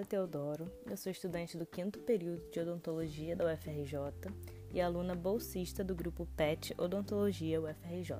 Eduarda 0.00 0.04
Teodoro, 0.04 0.72
eu 0.86 0.96
sou 0.96 1.12
estudante 1.12 1.58
do 1.58 1.66
quinto 1.66 1.98
período 2.00 2.42
de 2.50 2.60
odontologia 2.60 3.36
da 3.36 3.52
UFRJ 3.52 4.32
e 4.72 4.80
aluna 4.80 5.14
bolsista 5.14 5.84
do 5.84 5.94
grupo 5.94 6.26
PET 6.36 6.74
Odontologia 6.78 7.60
UFRJ. 7.60 8.16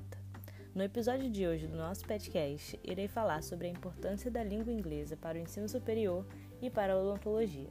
No 0.75 0.83
episódio 0.83 1.29
de 1.29 1.47
hoje 1.47 1.67
do 1.67 1.77
nosso 1.77 2.05
podcast, 2.05 2.79
irei 2.83 3.07
falar 3.07 3.41
sobre 3.41 3.67
a 3.67 3.71
importância 3.71 4.29
da 4.29 4.43
língua 4.43 4.71
inglesa 4.71 5.17
para 5.17 5.37
o 5.37 5.41
ensino 5.41 5.67
superior 5.67 6.25
e 6.61 6.69
para 6.69 6.93
a 6.93 6.99
odontologia. 6.99 7.69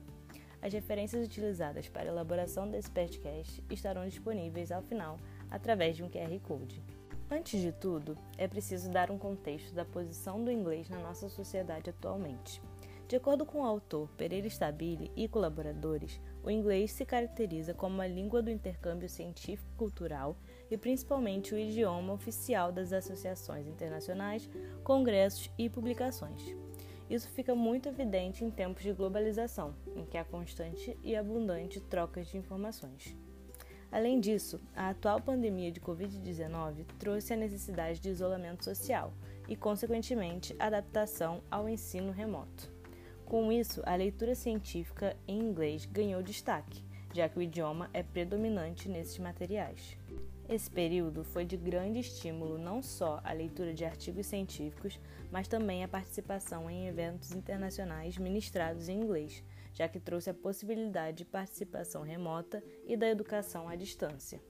As 0.60 0.72
referências 0.72 1.24
utilizadas 1.24 1.88
para 1.88 2.02
a 2.02 2.12
elaboração 2.12 2.68
desse 2.68 2.90
podcast 2.90 3.62
estarão 3.70 4.06
disponíveis 4.06 4.72
ao 4.72 4.82
final 4.82 5.18
através 5.50 5.96
de 5.96 6.02
um 6.02 6.10
QR 6.10 6.38
Code. 6.40 6.82
Antes 7.30 7.60
de 7.60 7.70
tudo, 7.70 8.18
é 8.36 8.48
preciso 8.48 8.90
dar 8.90 9.10
um 9.10 9.18
contexto 9.18 9.72
da 9.72 9.84
posição 9.84 10.42
do 10.42 10.50
inglês 10.50 10.88
na 10.88 10.98
nossa 10.98 11.28
sociedade 11.28 11.90
atualmente. 11.90 12.60
De 13.10 13.16
acordo 13.16 13.44
com 13.44 13.62
o 13.62 13.64
autor 13.64 14.08
Pereira 14.16 14.46
Stabile 14.46 15.10
e 15.16 15.26
colaboradores, 15.26 16.20
o 16.44 16.48
inglês 16.48 16.92
se 16.92 17.04
caracteriza 17.04 17.74
como 17.74 18.00
a 18.00 18.06
língua 18.06 18.40
do 18.40 18.52
intercâmbio 18.52 19.08
científico-cultural 19.08 20.36
e 20.70 20.78
principalmente 20.78 21.52
o 21.52 21.58
idioma 21.58 22.12
oficial 22.12 22.70
das 22.70 22.92
associações 22.92 23.66
internacionais, 23.66 24.48
congressos 24.84 25.50
e 25.58 25.68
publicações. 25.68 26.54
Isso 27.10 27.28
fica 27.30 27.52
muito 27.52 27.88
evidente 27.88 28.44
em 28.44 28.50
tempos 28.50 28.84
de 28.84 28.92
globalização, 28.92 29.74
em 29.96 30.04
que 30.04 30.16
há 30.16 30.24
constante 30.24 30.96
e 31.02 31.16
abundante 31.16 31.80
trocas 31.80 32.28
de 32.28 32.38
informações. 32.38 33.16
Além 33.90 34.20
disso, 34.20 34.60
a 34.72 34.90
atual 34.90 35.20
pandemia 35.20 35.72
de 35.72 35.80
Covid-19 35.80 36.86
trouxe 36.96 37.32
a 37.32 37.36
necessidade 37.36 37.98
de 37.98 38.08
isolamento 38.08 38.64
social 38.64 39.12
e, 39.48 39.56
consequentemente, 39.56 40.54
adaptação 40.60 41.42
ao 41.50 41.68
ensino 41.68 42.12
remoto. 42.12 42.78
Com 43.30 43.52
isso, 43.52 43.80
a 43.86 43.94
leitura 43.94 44.34
científica 44.34 45.16
em 45.28 45.38
inglês 45.38 45.86
ganhou 45.86 46.20
destaque, 46.20 46.82
já 47.14 47.28
que 47.28 47.38
o 47.38 47.42
idioma 47.42 47.88
é 47.94 48.02
predominante 48.02 48.88
nesses 48.88 49.20
materiais. 49.20 49.96
Esse 50.48 50.68
período 50.68 51.22
foi 51.22 51.44
de 51.44 51.56
grande 51.56 52.00
estímulo 52.00 52.58
não 52.58 52.82
só 52.82 53.20
à 53.22 53.32
leitura 53.32 53.72
de 53.72 53.84
artigos 53.84 54.26
científicos, 54.26 54.98
mas 55.30 55.46
também 55.46 55.84
à 55.84 55.86
participação 55.86 56.68
em 56.68 56.88
eventos 56.88 57.30
internacionais 57.30 58.18
ministrados 58.18 58.88
em 58.88 59.00
inglês, 59.00 59.44
já 59.74 59.86
que 59.86 60.00
trouxe 60.00 60.30
a 60.30 60.34
possibilidade 60.34 61.18
de 61.18 61.24
participação 61.24 62.02
remota 62.02 62.60
e 62.84 62.96
da 62.96 63.08
educação 63.08 63.68
à 63.68 63.76
distância. 63.76 64.42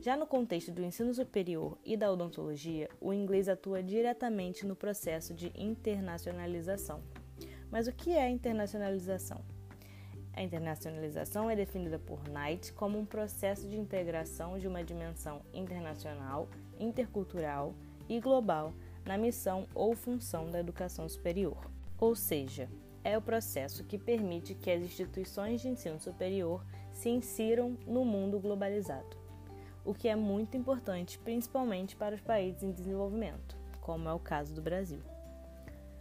Já 0.00 0.16
no 0.16 0.26
contexto 0.26 0.72
do 0.72 0.82
ensino 0.82 1.12
superior 1.12 1.76
e 1.84 1.98
da 1.98 2.10
odontologia, 2.10 2.88
o 2.98 3.12
inglês 3.12 3.46
atua 3.46 3.82
diretamente 3.82 4.66
no 4.66 4.74
processo 4.74 5.34
de 5.34 5.52
internacionalização. 5.54 7.02
Mas 7.74 7.88
o 7.88 7.92
que 7.92 8.12
é 8.12 8.30
internacionalização? 8.30 9.40
A 10.32 10.40
internacionalização 10.40 11.50
é 11.50 11.56
definida 11.56 11.98
por 11.98 12.22
Knight 12.28 12.72
como 12.72 12.96
um 12.96 13.04
processo 13.04 13.68
de 13.68 13.76
integração 13.76 14.56
de 14.60 14.68
uma 14.68 14.84
dimensão 14.84 15.40
internacional, 15.52 16.48
intercultural 16.78 17.74
e 18.08 18.20
global 18.20 18.72
na 19.04 19.18
missão 19.18 19.66
ou 19.74 19.96
função 19.96 20.48
da 20.48 20.60
educação 20.60 21.08
superior. 21.08 21.68
Ou 21.98 22.14
seja, 22.14 22.68
é 23.02 23.18
o 23.18 23.22
processo 23.22 23.82
que 23.82 23.98
permite 23.98 24.54
que 24.54 24.70
as 24.70 24.80
instituições 24.80 25.60
de 25.60 25.66
ensino 25.66 25.98
superior 25.98 26.64
se 26.92 27.08
insiram 27.08 27.76
no 27.88 28.04
mundo 28.04 28.38
globalizado, 28.38 29.16
o 29.84 29.92
que 29.92 30.06
é 30.06 30.14
muito 30.14 30.56
importante 30.56 31.18
principalmente 31.18 31.96
para 31.96 32.14
os 32.14 32.20
países 32.20 32.62
em 32.62 32.70
desenvolvimento, 32.70 33.58
como 33.80 34.08
é 34.08 34.12
o 34.12 34.20
caso 34.20 34.54
do 34.54 34.62
Brasil. 34.62 35.02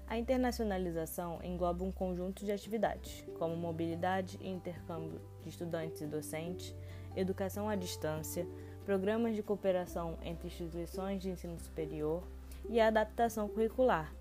A 0.08 0.18
internacionalização 0.18 1.40
engloba 1.44 1.84
um 1.84 1.92
conjunto 1.92 2.46
de 2.46 2.52
atividades, 2.52 3.24
como 3.40 3.56
mobilidade 3.56 4.38
e 4.42 4.50
intercâmbio 4.50 5.22
de 5.42 5.50
estudantes 5.50 6.02
e 6.02 6.06
docentes, 6.06 6.76
educação 7.16 7.70
à 7.70 7.76
distância, 7.76 8.48
programas 8.86 9.36
de 9.36 9.42
cooperação 9.42 10.18
entre 10.22 10.48
instituições 10.48 11.22
de 11.22 11.30
ensino 11.30 11.58
superior 11.58 12.24
e 12.70 12.80
a 12.80 12.88
adaptação 12.88 13.48
curricular, 13.48 14.14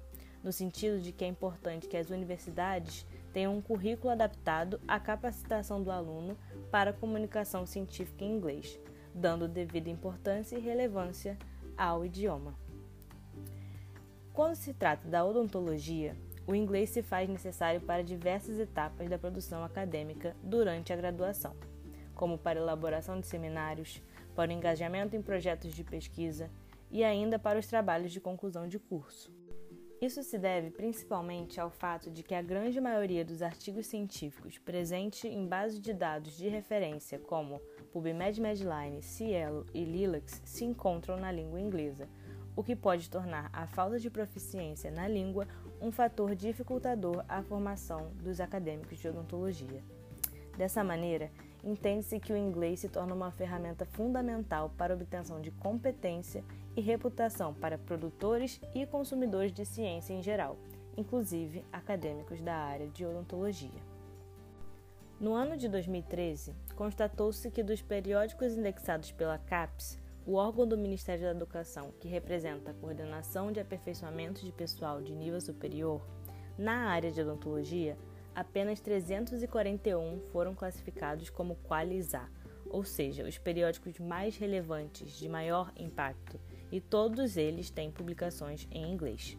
no 0.43 0.53
sentido 0.53 1.01
de 1.01 1.13
que 1.13 1.25
é 1.25 1.29
importante 1.29 1.89
que 1.89 1.97
as 1.97 2.11
universidades 2.11 3.07
tenham 3.33 3.57
um 3.57 3.63
currículo 3.63 4.13
adaptado 4.13 4.81
à 4.87 5.01
capacitação 5.01 5.83
do 5.83 5.91
aluno 5.91 6.37
para 6.71 6.91
a 6.91 6.95
comunicação 6.95 7.67
científica 7.67 8.25
em 8.25 8.37
inglês, 8.37 8.79
dando 9.15 9.49
devida 9.49 9.91
importância 9.91 10.57
e 10.57 10.61
relevância 10.61 11.37
ao 11.77 12.05
idioma. 12.05 12.55
Quando 14.33 14.55
se 14.55 14.73
trata 14.73 15.07
da 15.09 15.23
odontologia, 15.25 16.17
o 16.47 16.55
inglês 16.55 16.89
se 16.89 17.03
faz 17.03 17.29
necessário 17.29 17.83
para 17.83 18.03
diversas 18.03 18.59
etapas 18.59 19.07
da 19.11 19.19
produção 19.19 19.63
acadêmica 19.63 20.35
durante 20.43 20.91
a 20.91 20.97
graduação, 20.97 21.55
como 22.15 22.39
para 22.39 22.59
elaboração 22.59 23.21
de 23.21 23.27
seminários, 23.27 24.03
para 24.35 24.51
o 24.51 24.53
engajamento 24.55 25.15
em 25.15 25.21
projetos 25.21 25.75
de 25.75 25.85
pesquisa 25.85 26.51
e 26.91 27.05
ainda 27.05 27.39
para 27.39 27.59
os 27.59 27.67
trabalhos 27.67 28.11
de 28.11 28.21
conclusão 28.21 28.67
de 28.67 28.79
curso. 28.79 29.31
Isso 30.01 30.23
se 30.23 30.39
deve 30.39 30.71
principalmente 30.71 31.61
ao 31.61 31.71
fato 31.71 32.11
de 32.11 32.23
que 32.23 32.35
a 32.35 32.43
grande 32.43 32.81
maioria 32.81 33.25
dos 33.25 33.43
artigos 33.43 33.87
científicos 33.87 34.59
presentes 34.59 35.25
em 35.25 35.47
bases 35.47 35.79
de 35.79 35.93
dados 35.93 36.37
de 36.37 36.49
referência 36.49 37.19
como 37.19 37.61
PubMed 37.93 38.41
Medline, 38.41 39.03
Cielo 39.03 39.65
e 39.75 39.85
Lilacs 39.85 40.41
se 40.45 40.65
encontram 40.65 41.19
na 41.19 41.31
língua 41.31 41.61
inglesa, 41.61 42.09
o 42.55 42.63
que 42.63 42.77
pode 42.77 43.09
tornar 43.09 43.49
a 43.53 43.67
falta 43.67 43.99
de 43.99 44.11
proficiência 44.11 44.91
na 44.91 45.09
língua 45.09 45.47
um 45.81 45.91
fator 45.91 46.35
dificultador 46.35 47.25
à 47.29 47.43
formação 47.43 48.11
dos 48.23 48.41
acadêmicos 48.41 48.99
de 48.99 49.09
odontologia. 49.09 49.83
Dessa 50.57 50.85
maneira, 50.85 51.31
entende-se 51.65 52.21
que 52.21 52.33
o 52.33 52.37
inglês 52.37 52.81
se 52.81 52.89
torna 52.89 53.15
uma 53.15 53.31
ferramenta 53.31 53.87
fundamental 53.87 54.71
para 54.77 54.93
a 54.93 54.97
obtenção 54.97 55.41
de 55.41 55.51
competência 55.51 56.45
e 56.77 56.81
reputação 56.81 57.55
para 57.55 57.79
produtores 57.79 58.61
e 58.75 58.87
consumidores 58.87 59.53
de 59.53 59.65
ciência 59.65 60.13
em 60.13 60.23
geral, 60.23 60.57
inclusive 60.97 61.65
acadêmicos 61.73 62.41
da 62.41 62.55
área 62.55 62.89
de 62.89 63.05
odontologia. 63.05 63.93
No 65.19 65.35
ano 65.35 65.57
de 65.57 65.69
2013, 65.69 66.55
constatou-se 66.75 67.49
que 67.51 67.63
dos 67.63 67.81
periódicos 67.81 68.57
indexados 68.57 69.13
pela 69.13 69.39
CAPES, 69.39 69.99
o 70.27 70.35
órgão 70.35 70.67
do 70.67 70.79
Ministério 70.79 71.25
da 71.25 71.31
Educação 71.31 71.93
que 71.99 72.09
representa 72.09 72.71
a 72.71 72.75
coordenação 72.75 73.51
de 73.51 73.61
aperfeiçoamento 73.61 74.45
de 74.45 74.53
pessoal 74.53 75.01
de 75.01 75.15
nível 75.15 75.41
superior, 75.41 76.01
na 76.57 76.89
área 76.89 77.11
de 77.11 77.21
odontologia, 77.21 77.97
apenas 78.35 78.81
341 78.81 80.21
foram 80.31 80.55
classificados 80.55 81.31
como 81.31 81.57
Qualis 81.57 82.15
A, 82.15 82.29
ou 82.71 82.85
seja, 82.85 83.27
os 83.27 83.37
periódicos 83.37 83.99
mais 83.99 84.37
relevantes, 84.37 85.19
de 85.19 85.29
maior 85.29 85.73
impacto, 85.77 86.39
e 86.71 86.81
todos 86.81 87.37
eles 87.37 87.71
têm 87.71 87.91
publicações 87.91 88.67
em 88.71 88.91
inglês. 88.91 89.37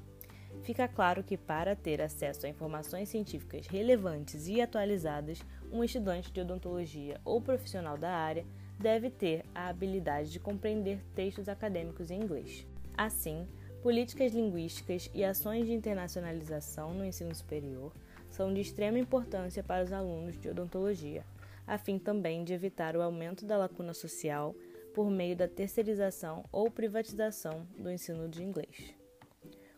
Fica 0.61 0.87
claro 0.87 1.23
que, 1.23 1.35
para 1.35 1.75
ter 1.75 2.01
acesso 2.01 2.45
a 2.45 2.49
informações 2.49 3.09
científicas 3.09 3.67
relevantes 3.67 4.47
e 4.47 4.61
atualizadas, 4.61 5.41
um 5.71 5.83
estudante 5.83 6.31
de 6.31 6.41
odontologia 6.41 7.19
ou 7.25 7.41
profissional 7.41 7.97
da 7.97 8.11
área 8.11 8.45
deve 8.83 9.09
ter 9.09 9.45
a 9.55 9.69
habilidade 9.69 10.29
de 10.29 10.41
compreender 10.41 10.99
textos 11.15 11.47
acadêmicos 11.47 12.11
em 12.11 12.21
inglês. 12.21 12.67
Assim, 12.97 13.47
políticas 13.81 14.33
linguísticas 14.33 15.09
e 15.13 15.23
ações 15.23 15.65
de 15.65 15.71
internacionalização 15.71 16.93
no 16.93 17.05
ensino 17.05 17.33
superior 17.33 17.93
são 18.29 18.53
de 18.53 18.59
extrema 18.59 18.99
importância 18.99 19.63
para 19.63 19.85
os 19.85 19.93
alunos 19.93 20.37
de 20.37 20.49
odontologia, 20.49 21.23
a 21.65 21.77
fim 21.77 21.97
também 21.97 22.43
de 22.43 22.51
evitar 22.51 22.97
o 22.97 23.01
aumento 23.01 23.45
da 23.45 23.55
lacuna 23.55 23.93
social 23.93 24.53
por 24.93 25.09
meio 25.09 25.35
da 25.37 25.47
terceirização 25.47 26.43
ou 26.51 26.69
privatização 26.69 27.65
do 27.77 27.89
ensino 27.89 28.27
de 28.27 28.43
inglês. 28.43 28.93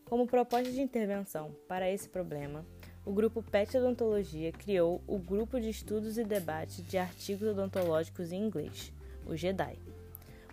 Como 0.03 0.25
proposta 0.25 0.71
de 0.71 0.81
intervenção 0.81 1.55
para 1.67 1.91
esse 1.91 2.09
problema, 2.09 2.65
o 3.05 3.13
grupo 3.13 3.43
PET 3.43 3.77
Odontologia 3.77 4.51
criou 4.51 4.99
o 5.05 5.19
Grupo 5.19 5.59
de 5.59 5.69
Estudos 5.69 6.17
e 6.17 6.23
Debate 6.23 6.81
de 6.81 6.97
Artigos 6.97 7.49
Odontológicos 7.49 8.31
em 8.31 8.43
Inglês, 8.43 8.91
o 9.25 9.35
GEDAI. 9.35 9.77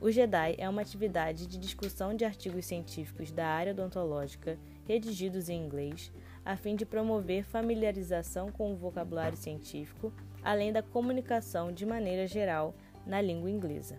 O 0.00 0.10
GEDAI 0.10 0.56
é 0.58 0.69
uma 0.69 0.82
atividade 0.82 1.46
de 1.46 1.58
discussão 1.58 2.14
de 2.14 2.24
artigos 2.24 2.66
científicos 2.66 3.30
da 3.30 3.46
área 3.46 3.72
odontológica 3.72 4.58
redigidos 4.84 5.48
em 5.48 5.64
inglês, 5.64 6.12
a 6.44 6.56
fim 6.56 6.74
de 6.74 6.84
promover 6.84 7.44
familiarização 7.44 8.50
com 8.50 8.72
o 8.72 8.76
vocabulário 8.76 9.38
científico, 9.38 10.12
além 10.42 10.72
da 10.72 10.82
comunicação 10.82 11.70
de 11.70 11.86
maneira 11.86 12.26
geral 12.26 12.74
na 13.06 13.20
língua 13.20 13.50
inglesa. 13.50 13.98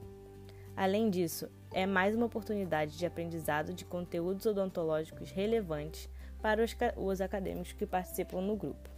Além 0.75 1.09
disso, 1.09 1.49
é 1.71 1.85
mais 1.85 2.15
uma 2.15 2.25
oportunidade 2.25 2.97
de 2.97 3.05
aprendizado 3.05 3.73
de 3.73 3.85
conteúdos 3.85 4.45
odontológicos 4.45 5.31
relevantes 5.31 6.09
para 6.41 6.63
os, 6.63 6.75
os 6.97 7.21
acadêmicos 7.21 7.71
que 7.71 7.85
participam 7.85 8.41
no 8.41 8.55
grupo. 8.55 8.89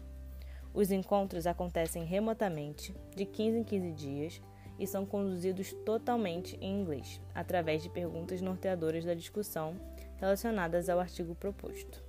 Os 0.73 0.91
encontros 0.91 1.45
acontecem 1.45 2.03
remotamente, 2.03 2.95
de 3.15 3.25
15 3.25 3.59
em 3.59 3.63
15 3.63 3.91
dias, 3.91 4.41
e 4.79 4.85
são 4.85 5.05
conduzidos 5.05 5.73
totalmente 5.85 6.57
em 6.61 6.81
inglês, 6.81 7.21
através 7.33 7.81
de 7.81 7.89
perguntas 7.89 8.41
norteadoras 8.41 9.05
da 9.05 9.13
discussão 9.13 9.75
relacionadas 10.17 10.89
ao 10.89 10.99
artigo 10.99 11.35
proposto. 11.35 12.03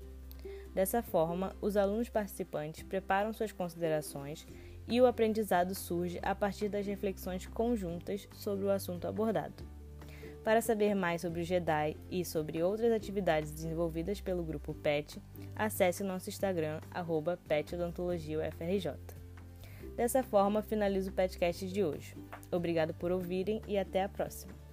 Dessa 0.74 1.02
forma, 1.02 1.56
os 1.60 1.76
alunos 1.76 2.08
participantes 2.08 2.82
preparam 2.82 3.32
suas 3.32 3.50
considerações 3.50 4.46
e 4.86 5.00
o 5.00 5.06
aprendizado 5.06 5.74
surge 5.74 6.18
a 6.22 6.34
partir 6.34 6.68
das 6.68 6.86
reflexões 6.86 7.46
conjuntas 7.46 8.28
sobre 8.32 8.66
o 8.66 8.70
assunto 8.70 9.06
abordado. 9.06 9.64
Para 10.44 10.60
saber 10.60 10.94
mais 10.94 11.22
sobre 11.22 11.40
o 11.40 11.44
Jedi 11.44 11.96
e 12.08 12.24
sobre 12.24 12.62
outras 12.62 12.92
atividades 12.92 13.50
desenvolvidas 13.50 14.20
pelo 14.20 14.44
grupo 14.44 14.74
PET, 14.74 15.20
acesse 15.56 16.04
nosso 16.04 16.28
Instagram, 16.28 16.80
PetOdontologiaUFRJ. 17.48 19.25
Dessa 19.94 20.22
forma, 20.22 20.62
finalizo 20.62 21.10
o 21.10 21.14
podcast 21.14 21.66
de 21.68 21.84
hoje. 21.84 22.16
Obrigado 22.50 22.94
por 22.94 23.12
ouvirem 23.12 23.62
e 23.66 23.78
até 23.78 24.02
a 24.02 24.08
próxima! 24.08 24.65